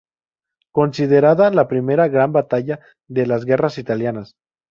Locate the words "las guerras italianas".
3.27-4.33